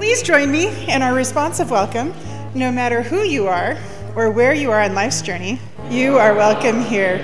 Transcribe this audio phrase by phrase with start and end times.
[0.00, 2.14] Please join me in our responsive welcome.
[2.54, 3.76] No matter who you are
[4.16, 7.18] or where you are on life's journey, you are welcome here.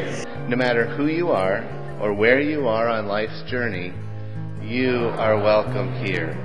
[0.46, 1.64] No matter who you are
[2.02, 3.94] or where you are on life's journey,
[4.60, 6.36] you are welcome here.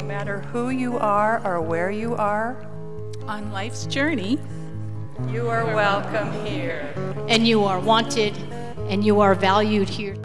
[0.00, 2.66] No matter who you are or where you are
[3.28, 4.40] on life's journey,
[5.28, 6.92] you are welcome here.
[7.28, 8.36] And you are wanted
[8.90, 10.16] and you are valued here.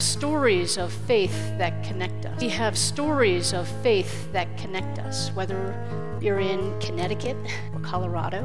[0.00, 2.40] Stories of faith that connect us.
[2.40, 7.36] We have stories of faith that connect us, whether you're in Connecticut
[7.74, 8.42] or Colorado,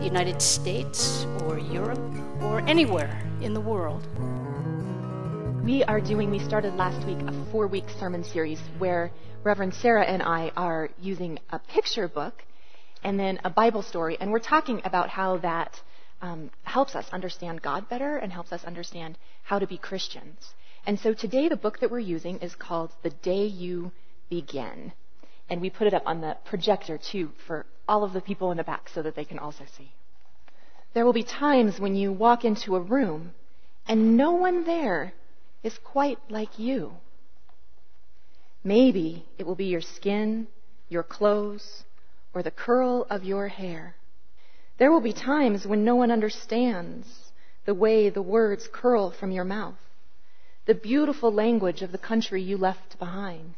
[0.00, 2.00] the United States or Europe
[2.42, 4.06] or anywhere in the world.
[5.64, 9.12] We are doing, we started last week, a four week sermon series where
[9.44, 12.44] Reverend Sarah and I are using a picture book
[13.04, 15.80] and then a Bible story, and we're talking about how that
[16.20, 20.54] um, helps us understand God better and helps us understand how to be Christians.
[20.84, 23.92] And so today, the book that we're using is called The Day You
[24.28, 24.92] Begin.
[25.48, 28.56] And we put it up on the projector too for all of the people in
[28.56, 29.92] the back so that they can also see.
[30.94, 33.32] There will be times when you walk into a room
[33.86, 35.12] and no one there
[35.62, 36.92] is quite like you.
[38.64, 40.46] Maybe it will be your skin,
[40.88, 41.84] your clothes,
[42.34, 43.94] or the curl of your hair.
[44.78, 47.06] There will be times when no one understands
[47.66, 49.78] the way the words curl from your mouth,
[50.72, 53.52] the beautiful language of the country you left behind.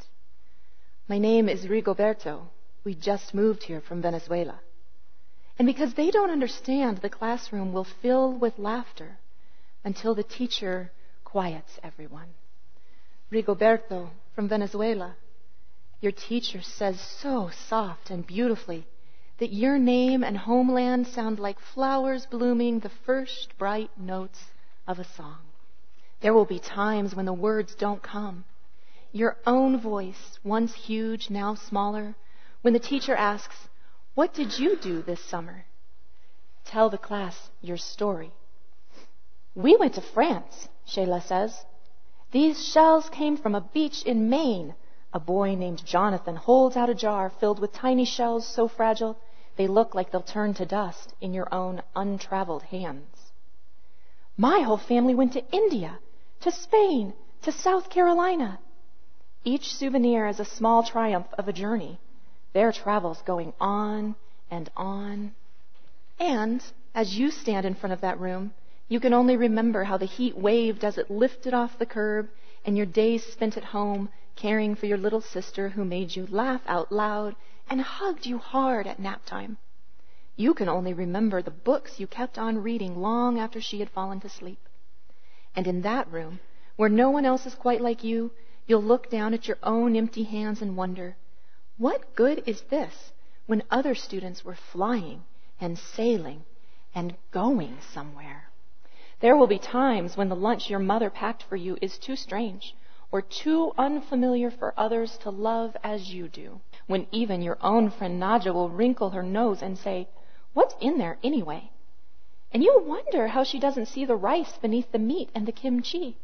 [1.06, 2.48] My name is Rigoberto.
[2.82, 4.58] We just moved here from Venezuela.
[5.56, 9.18] And because they don't understand, the classroom will fill with laughter
[9.84, 10.90] until the teacher
[11.22, 12.30] quiets everyone.
[13.30, 15.14] Rigoberto from Venezuela,
[16.00, 18.88] your teacher says so soft and beautifully
[19.38, 24.40] that your name and homeland sound like flowers blooming the first bright notes
[24.88, 25.38] of a song.
[26.24, 28.46] There will be times when the words don't come.
[29.12, 32.14] Your own voice, once huge, now smaller,
[32.62, 33.68] when the teacher asks,
[34.14, 35.66] What did you do this summer?
[36.64, 38.32] Tell the class your story.
[39.54, 41.66] We went to France, Shayla says.
[42.30, 44.74] These shells came from a beach in Maine
[45.12, 49.16] a boy named Jonathan holds out a jar filled with tiny shells so fragile
[49.56, 53.30] they look like they'll turn to dust in your own untraveled hands.
[54.36, 56.00] My whole family went to India,
[56.44, 58.58] to Spain, to South Carolina.
[59.44, 61.98] Each souvenir is a small triumph of a journey,
[62.52, 64.14] their travels going on
[64.50, 65.32] and on.
[66.20, 66.62] And
[66.94, 68.52] as you stand in front of that room,
[68.88, 72.28] you can only remember how the heat waved as it lifted off the curb
[72.66, 76.60] and your days spent at home caring for your little sister who made you laugh
[76.66, 77.34] out loud
[77.70, 79.56] and hugged you hard at nap time.
[80.36, 84.20] You can only remember the books you kept on reading long after she had fallen
[84.20, 84.58] to sleep.
[85.54, 86.40] And in that room,
[86.76, 88.32] where no one else is quite like you,
[88.66, 91.16] you'll look down at your own empty hands and wonder,
[91.76, 93.12] what good is this
[93.46, 95.24] when other students were flying
[95.60, 96.44] and sailing
[96.94, 98.50] and going somewhere?
[99.20, 102.74] There will be times when the lunch your mother packed for you is too strange
[103.12, 106.60] or too unfamiliar for others to love as you do.
[106.86, 110.08] When even your own friend Naja will wrinkle her nose and say,
[110.52, 111.70] What's in there anyway?
[112.54, 116.16] And you'll wonder how she doesn't see the rice beneath the meat and the kimchi.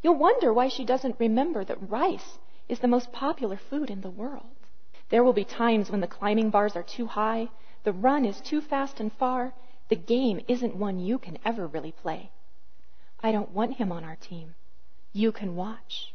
[0.00, 2.38] You'll wonder why she doesn't remember that rice
[2.68, 4.54] is the most popular food in the world.
[5.08, 7.48] There will be times when the climbing bars are too high,
[7.82, 9.54] the run is too fast and far,
[9.88, 12.30] the game isn't one you can ever really play.
[13.20, 14.54] I don't want him on our team.
[15.12, 16.14] You can watch.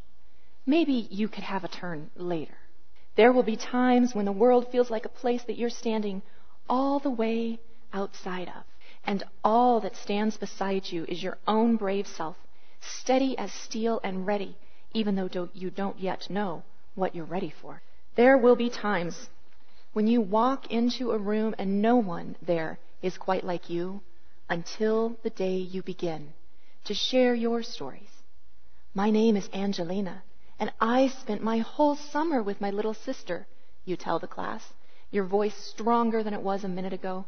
[0.64, 2.56] Maybe you could have a turn later.
[3.16, 6.22] There will be times when the world feels like a place that you're standing
[6.68, 7.60] all the way
[7.92, 8.64] outside of.
[9.08, 12.36] And all that stands beside you is your own brave self,
[12.78, 14.54] steady as steel and ready,
[14.92, 16.62] even though you don't yet know
[16.94, 17.80] what you're ready for.
[18.16, 19.30] There will be times
[19.94, 24.02] when you walk into a room and no one there is quite like you
[24.50, 26.34] until the day you begin
[26.84, 28.12] to share your stories.
[28.92, 30.22] My name is Angelina,
[30.58, 33.46] and I spent my whole summer with my little sister,
[33.86, 34.74] you tell the class,
[35.10, 37.24] your voice stronger than it was a minute ago,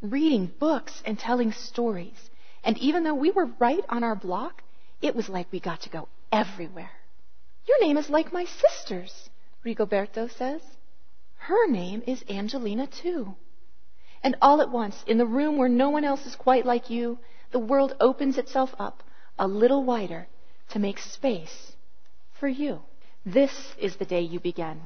[0.00, 2.30] reading books and telling stories.
[2.64, 4.62] And even though we were right on our block,
[5.00, 6.90] it was like we got to go everywhere.
[7.66, 9.30] Your name is like my sister's,
[9.64, 10.62] Rigoberto says.
[11.36, 13.34] Her name is Angelina, too.
[14.22, 17.18] And all at once, in the room where no one else is quite like you,
[17.52, 19.02] the world opens itself up
[19.38, 20.26] a little wider
[20.70, 21.72] to make space
[22.40, 22.80] for you.
[23.24, 24.80] This is the day you begin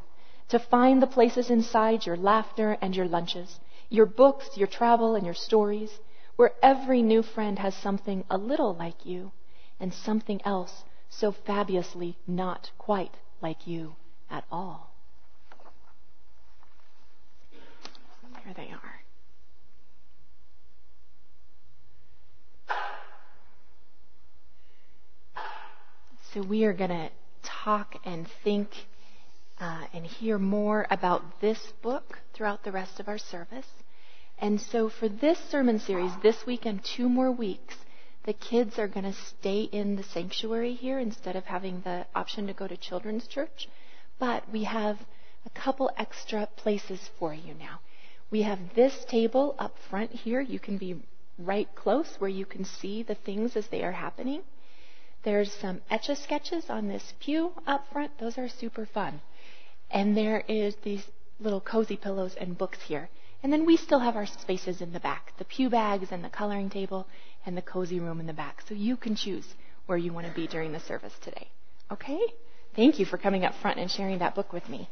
[0.50, 3.60] to find the places inside your laughter and your lunches,
[3.90, 5.90] your books, your travel, and your stories,
[6.36, 9.30] where every new friend has something a little like you
[9.78, 13.94] and something else so fabulously not quite like you
[14.30, 14.90] at all.
[18.44, 19.00] There they are.
[26.32, 27.10] So we are going to
[27.42, 28.68] talk and think
[29.60, 33.66] uh, and hear more about this book throughout the rest of our service.
[34.38, 37.74] And so for this sermon series, this week and two more weeks,
[38.24, 42.46] the kids are going to stay in the sanctuary here instead of having the option
[42.46, 43.68] to go to children's church.
[44.18, 44.98] But we have
[45.44, 47.80] a couple extra places for you now.
[48.30, 50.40] We have this table up front here.
[50.40, 51.02] You can be
[51.38, 54.42] right close where you can see the things as they are happening.
[55.22, 58.18] There's some etch a sketches on this pew up front.
[58.18, 59.20] Those are super fun.
[59.90, 61.04] And there is these
[61.40, 63.08] little cozy pillows and books here.
[63.42, 66.28] And then we still have our spaces in the back the pew bags and the
[66.28, 67.06] coloring table
[67.46, 68.62] and the cozy room in the back.
[68.68, 69.46] So you can choose
[69.86, 71.48] where you want to be during the service today.
[71.90, 72.20] Okay?
[72.76, 74.88] Thank you for coming up front and sharing that book with me.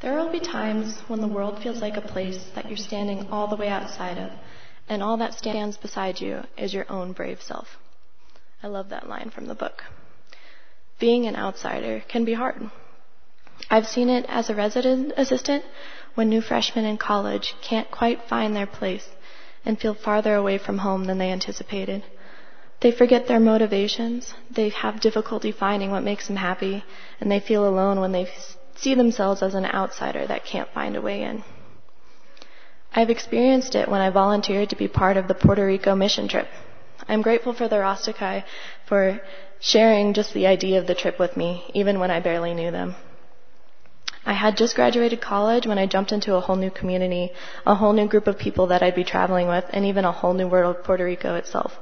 [0.00, 3.48] There will be times when the world feels like a place that you're standing all
[3.48, 4.32] the way outside of,
[4.88, 7.68] and all that stands beside you is your own brave self.
[8.62, 9.82] I love that line from the book.
[10.98, 12.70] Being an outsider can be hard.
[13.72, 15.64] I've seen it as a resident assistant
[16.14, 19.08] when new freshmen in college can't quite find their place
[19.64, 22.02] and feel farther away from home than they anticipated.
[22.80, 26.84] They forget their motivations, they have difficulty finding what makes them happy,
[27.18, 28.28] and they feel alone when they
[28.74, 31.42] see themselves as an outsider that can't find a way in.
[32.94, 36.48] I've experienced it when I volunteered to be part of the Puerto Rico mission trip.
[37.08, 38.44] I'm grateful for the Rostokai
[38.86, 39.22] for
[39.60, 42.96] sharing just the idea of the trip with me, even when I barely knew them.
[44.24, 47.32] I had just graduated college when I jumped into a whole new community,
[47.66, 50.32] a whole new group of people that I'd be traveling with, and even a whole
[50.32, 51.78] new world of Puerto Rico itself.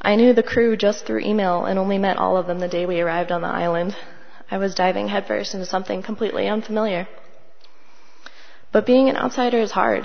[0.00, 2.86] I knew the crew just through email and only met all of them the day
[2.86, 3.96] we arrived on the island.
[4.50, 7.06] I was diving headfirst into something completely unfamiliar.
[8.72, 10.04] But being an outsider is hard.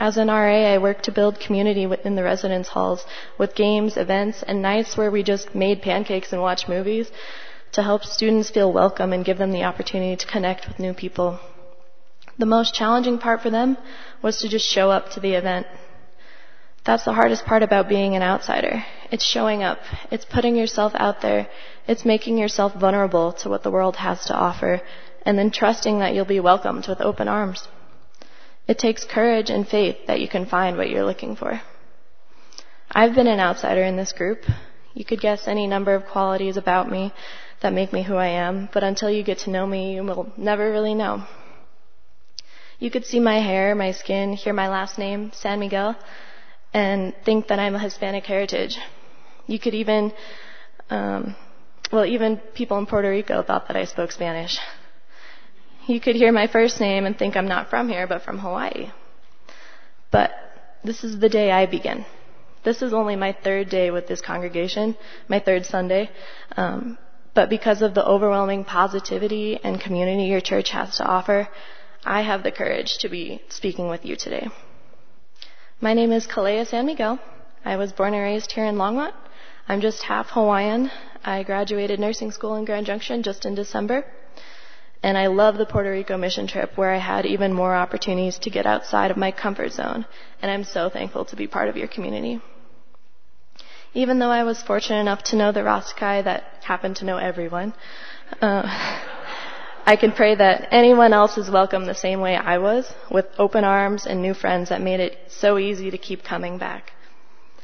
[0.00, 3.04] As an RA, I worked to build community within the residence halls
[3.36, 7.10] with games, events, and nights where we just made pancakes and watched movies
[7.72, 11.38] to help students feel welcome and give them the opportunity to connect with new people.
[12.38, 13.76] The most challenging part for them
[14.22, 15.66] was to just show up to the event.
[16.84, 18.84] That's the hardest part about being an outsider.
[19.10, 19.80] It's showing up.
[20.10, 21.48] It's putting yourself out there.
[21.86, 24.80] It's making yourself vulnerable to what the world has to offer
[25.22, 27.66] and then trusting that you'll be welcomed with open arms.
[28.66, 31.60] It takes courage and faith that you can find what you're looking for.
[32.90, 34.40] I've been an outsider in this group.
[34.94, 37.12] You could guess any number of qualities about me
[37.60, 40.32] that make me who I am, but until you get to know me, you will
[40.36, 41.26] never really know.
[42.78, 45.96] You could see my hair, my skin, hear my last name, San Miguel,
[46.72, 48.78] and think that I'm a Hispanic heritage.
[49.46, 50.12] You could even,
[50.90, 51.34] um,
[51.90, 54.58] well, even people in Puerto Rico thought that I spoke Spanish.
[55.86, 58.90] You could hear my first name and think I'm not from here, but from Hawaii.
[60.12, 60.30] But
[60.84, 62.04] this is the day I begin.
[62.62, 64.96] This is only my third day with this congregation,
[65.28, 66.10] my third Sunday.
[66.56, 66.98] Um,
[67.34, 71.48] but because of the overwhelming positivity and community your church has to offer,
[72.04, 74.48] I have the courage to be speaking with you today.
[75.80, 77.18] My name is Kalea San Miguel.
[77.64, 79.12] I was born and raised here in Longmont.
[79.68, 80.90] I'm just half Hawaiian.
[81.24, 84.04] I graduated nursing school in Grand Junction just in December.
[85.02, 88.50] And I love the Puerto Rico mission trip where I had even more opportunities to
[88.50, 90.06] get outside of my comfort zone.
[90.42, 92.40] And I'm so thankful to be part of your community.
[93.94, 97.72] Even though I was fortunate enough to know the Rostokai that happened to know everyone,
[98.40, 98.62] uh,
[99.86, 103.64] I can pray that anyone else is welcome the same way I was, with open
[103.64, 106.92] arms and new friends that made it so easy to keep coming back.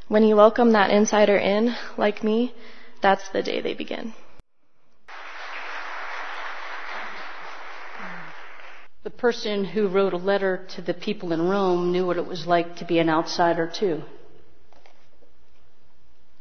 [0.08, 2.54] When you welcome that insider in, like me,
[3.02, 4.14] that's the day they begin.
[9.02, 12.46] The person who wrote a letter to the people in Rome knew what it was
[12.46, 14.02] like to be an outsider, too.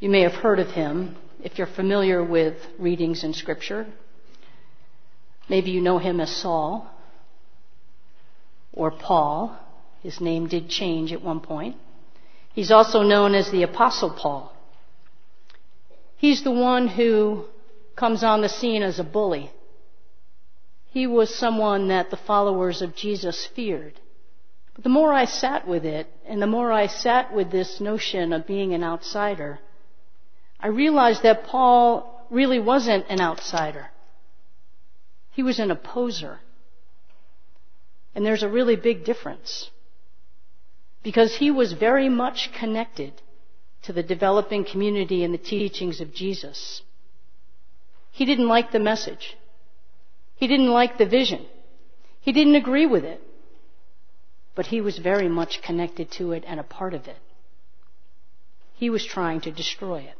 [0.04, 3.86] You may have heard of him if you're familiar with readings in Scripture.
[5.48, 6.90] Maybe you know him as Saul
[8.74, 9.58] or Paul.
[10.02, 11.76] His name did change at one point.
[12.52, 14.54] He's also known as the Apostle Paul.
[16.18, 17.46] He's the one who
[17.96, 19.52] comes on the scene as a bully.
[20.90, 23.98] He was someone that the followers of Jesus feared.
[24.74, 28.34] But the more I sat with it, and the more I sat with this notion
[28.34, 29.60] of being an outsider,
[30.64, 33.90] I realized that Paul really wasn't an outsider.
[35.32, 36.40] He was an opposer.
[38.14, 39.70] And there's a really big difference.
[41.02, 43.12] Because he was very much connected
[43.82, 46.80] to the developing community and the teachings of Jesus.
[48.10, 49.36] He didn't like the message.
[50.36, 51.44] He didn't like the vision.
[52.20, 53.20] He didn't agree with it.
[54.54, 57.18] But he was very much connected to it and a part of it.
[58.72, 60.16] He was trying to destroy it.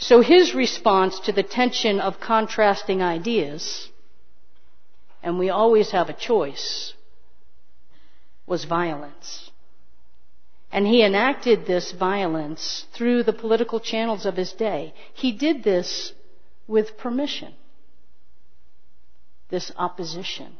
[0.00, 3.90] So his response to the tension of contrasting ideas,
[5.22, 6.94] and we always have a choice,
[8.46, 9.50] was violence.
[10.72, 14.94] And he enacted this violence through the political channels of his day.
[15.12, 16.14] He did this
[16.66, 17.52] with permission.
[19.50, 20.56] This opposition.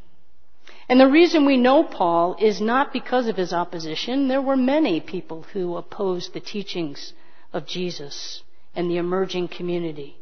[0.87, 4.29] And the reason we know Paul is not because of his opposition.
[4.29, 7.15] There were many people who opposed the teachings
[7.55, 8.43] of Jesus
[8.75, 10.17] and the emerging community.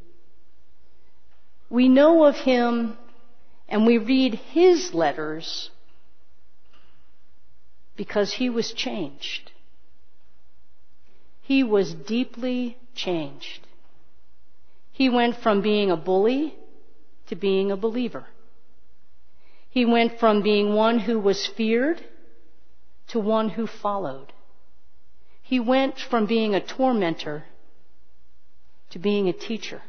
[1.71, 2.97] We know of him
[3.69, 5.71] and we read his letters
[7.97, 9.51] because he was changed.
[11.43, 13.67] He was deeply changed.
[14.93, 16.55] He went from being a bully
[17.29, 18.27] to being a believer.
[19.71, 22.05] He went from being one who was feared
[23.09, 24.33] to one who followed.
[25.43, 27.45] He went from being a tormentor
[28.91, 29.83] to being a teacher.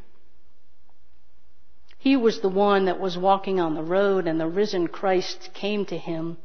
[1.97, 5.85] He was the one that was walking on the road, and the risen Christ came
[5.87, 6.37] to him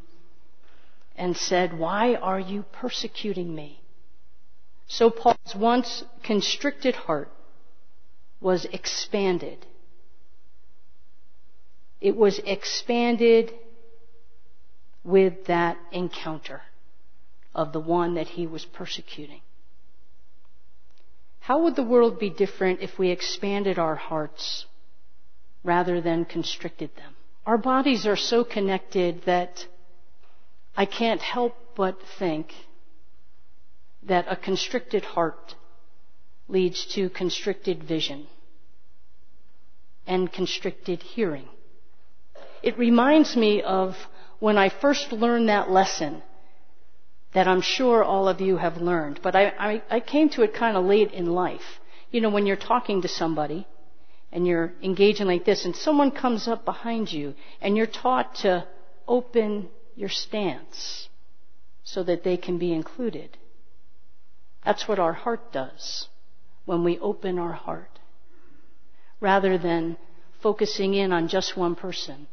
[1.17, 3.81] and said, Why are you persecuting me?
[4.87, 7.31] So Paul's once constricted heart
[8.41, 9.65] was expanded.
[12.01, 13.53] It was expanded
[15.05, 16.63] with that encounter
[17.55, 19.41] of the one that he was persecuting.
[21.45, 24.65] How would the world be different if we expanded our hearts
[25.63, 27.15] rather than constricted them?
[27.45, 29.67] Our bodies are so connected that
[30.75, 32.55] I can't help but think
[34.05, 35.55] that a constricted heart
[36.49, 38.27] leads to constricted vision
[40.07, 41.51] and constricted hearing.
[42.63, 43.97] It reminds me of
[44.39, 46.23] when I first learned that lesson
[47.35, 50.55] that I'm sure all of you have learned, but I, I, I came to it
[50.55, 51.81] kind of late in life.
[52.11, 53.67] You know, when you're talking to somebody
[54.31, 58.67] and you're engaging like this and someone comes up behind you and you're taught to
[59.09, 61.09] open your stance
[61.83, 63.37] so that they can be included.
[64.65, 66.09] That's what our heart does
[66.65, 67.99] when we open our heart.
[69.21, 69.97] Rather than
[70.41, 72.29] focusing in on just one person,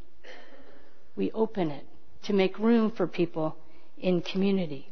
[1.16, 1.86] we open it
[2.24, 3.56] to make room for people
[3.98, 4.91] in community.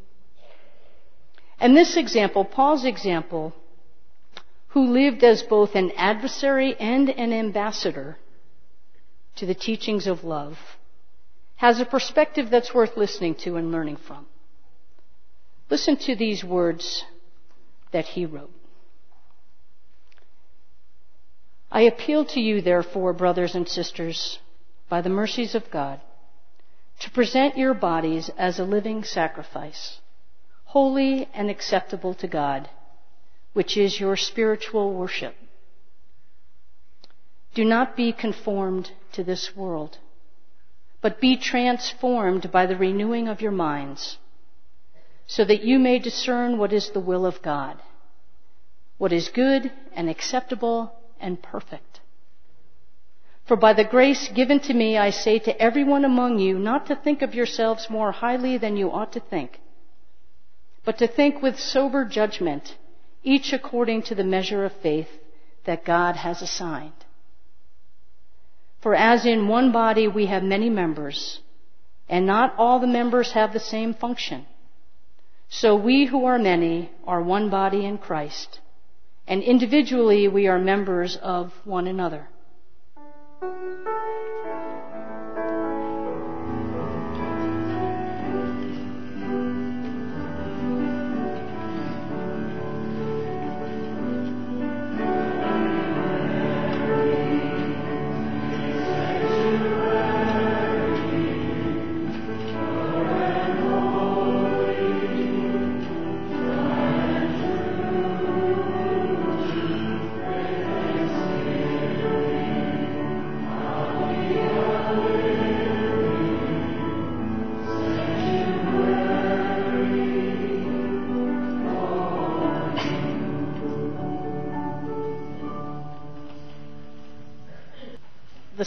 [1.60, 3.54] And this example, Paul's example,
[4.70, 8.18] who lived as both an adversary and an ambassador
[9.36, 10.58] to the teachings of love,
[11.58, 14.26] has a perspective that's worth listening to and learning from.
[15.70, 17.04] Listen to these words
[17.92, 18.52] that he wrote.
[21.72, 24.40] I appeal to you, therefore, brothers and sisters,
[24.88, 26.00] by the mercies of God,
[27.02, 30.00] to present your bodies as a living sacrifice
[30.70, 32.70] holy and acceptable to God,
[33.54, 35.36] which is your spiritual worship.
[37.56, 39.98] Do not be conformed to this world,
[41.02, 44.20] but be transformed by the renewing of your minds,
[45.26, 47.76] so that you may discern what is the will of God,
[49.00, 52.00] what is good and acceptable and perfect.
[53.48, 56.96] For by the grace given to me, I say to everyone among you not to
[56.96, 59.60] think of yourselves more highly than you ought to think
[60.90, 62.76] but to think with sober judgment,
[63.22, 65.08] each according to the measure of faith
[65.68, 67.06] that God has assigned.
[68.82, 71.42] For as in one body we have many members,
[72.10, 74.48] and not all the members have the same function,
[75.48, 78.60] so we who are many are one body in Christ,
[79.28, 82.28] and individually we are members of one another.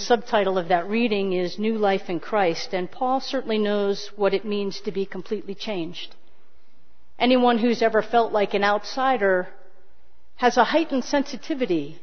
[0.03, 4.45] Subtitle of that reading is New Life in Christ, and Paul certainly knows what it
[4.45, 6.15] means to be completely changed.
[7.19, 9.49] Anyone who's ever felt like an outsider
[10.37, 12.01] has a heightened sensitivity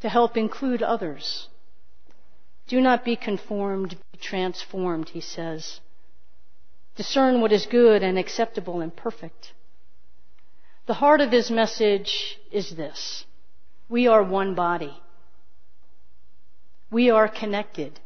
[0.00, 1.48] to help include others.
[2.68, 5.80] Do not be conformed, be transformed, he says.
[6.96, 9.52] Discern what is good and acceptable and perfect.
[10.86, 13.24] The heart of his message is this
[13.88, 15.00] We are one body.
[16.90, 18.00] We are connected.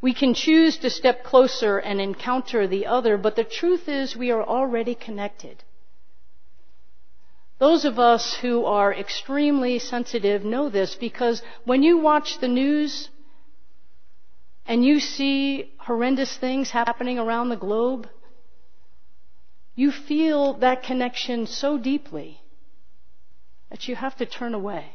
[0.00, 4.32] We can choose to step closer and encounter the other, but the truth is we
[4.32, 5.62] are already connected.
[7.58, 13.08] Those of us who are extremely sensitive know this because when you watch the news
[14.66, 18.08] and you see horrendous things happening around the globe,
[19.76, 22.40] you feel that connection so deeply
[23.70, 24.86] that you have to turn away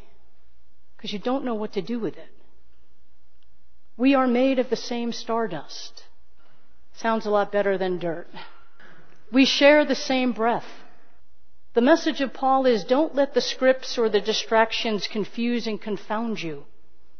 [0.97, 2.36] because you don't know what to do with it.
[3.97, 6.03] We are made of the same stardust.
[6.93, 8.27] Sounds a lot better than dirt.
[9.31, 10.67] We share the same breath.
[11.73, 16.41] The message of Paul is don't let the scripts or the distractions confuse and confound
[16.41, 16.65] you.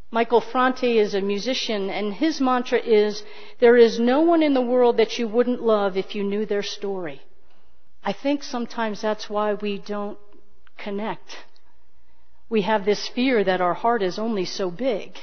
[0.10, 3.24] Michael Franti is a musician and his mantra is
[3.60, 6.64] there is no one in the world that you wouldn't love if you knew their
[6.64, 7.22] story.
[8.04, 10.18] I think sometimes that's why we don't
[10.78, 11.38] connect.
[12.50, 15.18] We have this fear that our heart is only so big.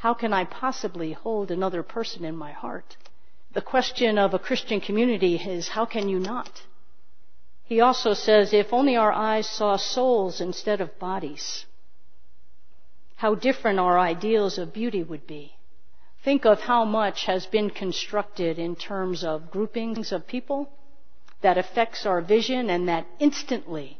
[0.00, 2.96] How can I possibly hold another person in my heart?
[3.52, 6.62] The question of a Christian community is how can you not?
[7.64, 11.66] He also says if only our eyes saw souls instead of bodies,
[13.16, 15.52] how different our ideals of beauty would be.
[16.24, 20.70] Think of how much has been constructed in terms of groupings of people
[21.42, 23.98] that affects our vision and that instantly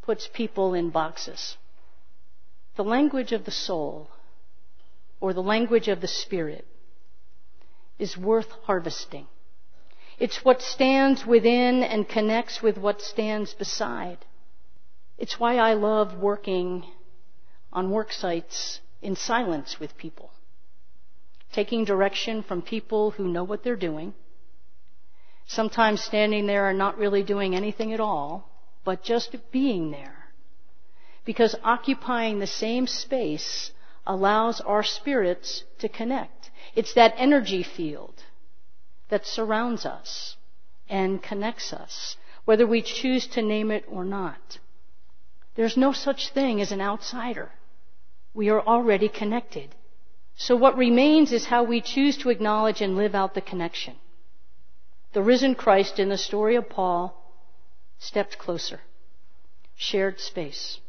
[0.00, 1.56] puts people in boxes.
[2.76, 4.10] The language of the soul
[5.24, 6.66] or the language of the Spirit
[7.98, 9.26] is worth harvesting.
[10.18, 14.18] It's what stands within and connects with what stands beside.
[15.16, 16.84] It's why I love working
[17.72, 20.30] on work sites in silence with people,
[21.54, 24.12] taking direction from people who know what they're doing,
[25.46, 28.46] sometimes standing there and not really doing anything at all,
[28.84, 30.26] but just being there.
[31.24, 33.70] Because occupying the same space
[34.06, 36.50] allows our spirits to connect.
[36.74, 38.22] It's that energy field
[39.08, 40.36] that surrounds us
[40.88, 44.58] and connects us, whether we choose to name it or not.
[45.54, 47.52] There's no such thing as an outsider.
[48.34, 49.74] We are already connected.
[50.36, 53.94] So what remains is how we choose to acknowledge and live out the connection.
[55.12, 57.14] The risen Christ in the story of Paul
[57.98, 58.80] stepped closer,
[59.76, 60.80] shared space,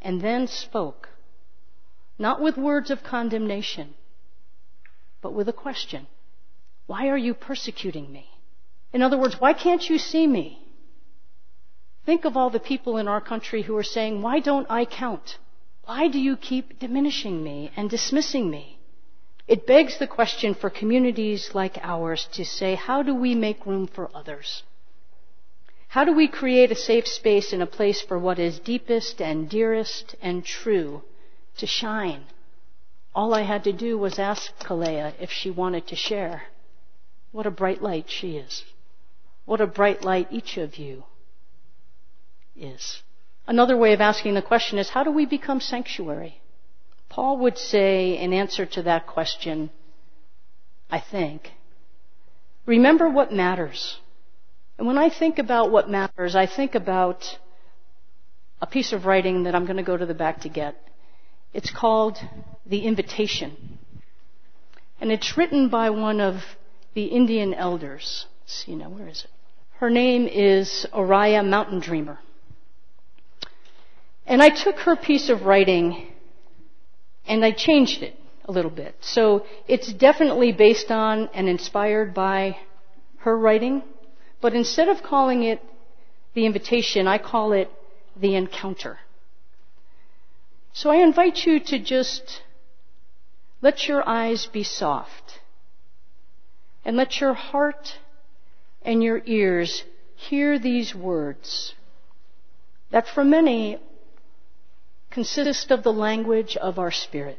[0.00, 1.09] and then spoke
[2.20, 3.94] not with words of condemnation,
[5.22, 6.06] but with a question.
[6.86, 8.28] Why are you persecuting me?
[8.92, 10.58] In other words, why can't you see me?
[12.04, 15.38] Think of all the people in our country who are saying, why don't I count?
[15.84, 18.78] Why do you keep diminishing me and dismissing me?
[19.48, 23.86] It begs the question for communities like ours to say, how do we make room
[23.86, 24.62] for others?
[25.88, 29.48] How do we create a safe space and a place for what is deepest and
[29.48, 31.02] dearest and true
[31.58, 32.24] to shine.
[33.14, 36.42] All I had to do was ask Kalea if she wanted to share.
[37.32, 38.64] What a bright light she is.
[39.44, 41.04] What a bright light each of you
[42.56, 43.02] is.
[43.46, 46.40] Another way of asking the question is how do we become sanctuary?
[47.08, 49.70] Paul would say in answer to that question,
[50.88, 51.50] I think,
[52.66, 53.98] remember what matters.
[54.78, 57.38] And when I think about what matters, I think about
[58.62, 60.76] a piece of writing that I'm going to go to the back to get.
[61.52, 62.18] It's called
[62.64, 63.78] The Invitation.
[65.00, 66.42] And it's written by one of
[66.94, 68.26] the Indian elders.
[68.42, 69.30] Let's see now, where is it?
[69.78, 72.18] Her name is Oriah Mountain Dreamer.
[74.26, 76.12] And I took her piece of writing
[77.26, 78.94] and I changed it a little bit.
[79.00, 82.58] So it's definitely based on and inspired by
[83.20, 83.82] her writing,
[84.40, 85.60] but instead of calling it
[86.34, 87.70] the invitation, I call it
[88.16, 88.98] the encounter.
[90.72, 92.42] So I invite you to just
[93.60, 95.40] let your eyes be soft
[96.84, 97.98] and let your heart
[98.82, 101.74] and your ears hear these words
[102.90, 103.78] that for many
[105.10, 107.38] consist of the language of our spirit.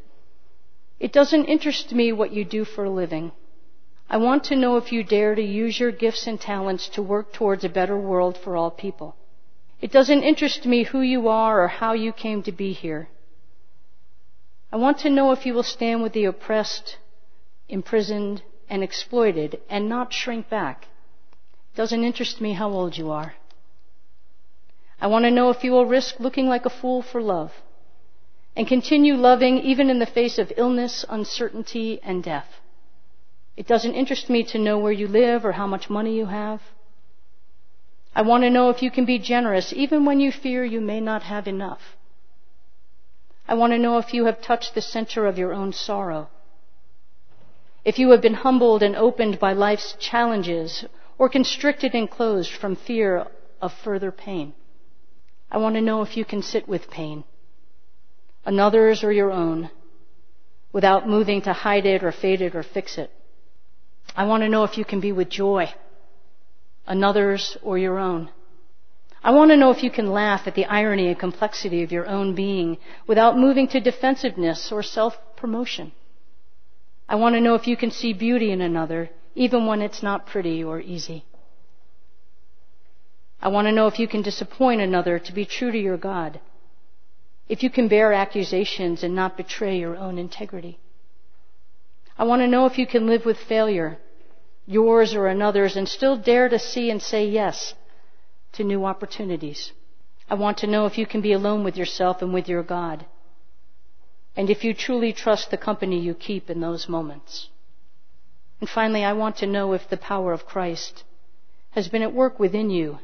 [0.99, 3.31] It doesn't interest me what you do for a living.
[4.09, 7.33] I want to know if you dare to use your gifts and talents to work
[7.33, 9.15] towards a better world for all people.
[9.81, 13.09] It doesn't interest me who you are or how you came to be here.
[14.71, 16.97] I want to know if you will stand with the oppressed,
[17.67, 20.87] imprisoned, and exploited and not shrink back.
[21.73, 23.33] It doesn't interest me how old you are.
[25.01, 27.51] I want to know if you will risk looking like a fool for love
[28.55, 32.61] and continue loving even in the face of illness, uncertainty, and death.
[33.57, 36.61] It doesn't interest me to know where you live or how much money you have.
[38.15, 41.01] I want to know if you can be generous even when you fear you may
[41.01, 41.81] not have enough.
[43.47, 46.29] I want to know if you have touched the center of your own sorrow.
[47.83, 50.85] If you have been humbled and opened by life's challenges
[51.17, 53.27] or constricted and closed from fear
[53.61, 54.53] of further pain.
[55.51, 57.23] I want to know if you can sit with pain,
[58.45, 59.69] another's or your own,
[60.71, 63.11] without moving to hide it or fade it or fix it.
[64.15, 65.73] I want to know if you can be with joy,
[66.87, 68.29] another's or your own.
[69.23, 72.07] I want to know if you can laugh at the irony and complexity of your
[72.07, 75.91] own being without moving to defensiveness or self-promotion.
[77.07, 80.25] I want to know if you can see beauty in another, even when it's not
[80.25, 81.23] pretty or easy.
[83.39, 86.39] I want to know if you can disappoint another to be true to your God.
[87.47, 90.79] If you can bear accusations and not betray your own integrity.
[92.17, 93.99] I want to know if you can live with failure,
[94.65, 97.75] yours or another's, and still dare to see and say yes
[98.53, 99.71] to new opportunities.
[100.29, 103.05] I want to know if you can be alone with yourself and with your God.
[104.35, 107.49] And if you truly trust the company you keep in those moments.
[108.59, 111.03] And finally, I want to know if the power of Christ
[111.71, 112.99] has been at work within you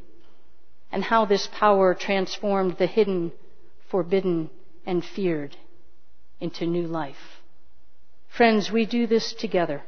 [0.91, 3.31] and how this power transformed the hidden,
[3.89, 4.49] forbidden,
[4.85, 5.57] and feared
[6.39, 7.41] into new life.
[8.29, 9.83] Friends, we do this together.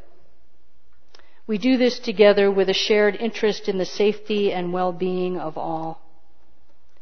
[1.49, 5.99] We do this together with a shared interest in the safety and well-being of all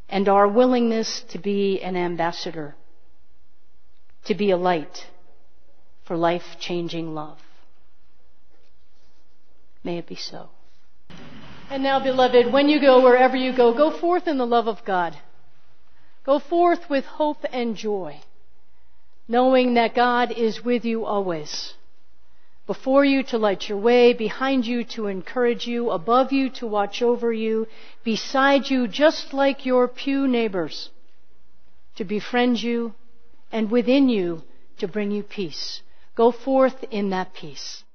[0.07, 2.73] and our willingness to be an ambassador,
[4.23, 5.05] to be a light
[6.05, 7.37] for life-changing love.
[9.83, 10.47] May it be so.
[11.69, 14.77] And now, beloved, when you go wherever you go, go forth in the love of
[14.85, 15.13] God.
[16.25, 18.21] Go forth with hope and joy,
[19.27, 21.73] knowing that God is with you always.
[22.67, 27.01] Before you to light your way, behind you to encourage you, above you to watch
[27.01, 27.65] over you,
[28.03, 30.89] beside you just like your pew neighbors,
[31.95, 32.93] to befriend you,
[33.53, 34.43] and within you
[34.79, 35.81] to bring you peace.
[36.15, 37.85] Go forth in that peace.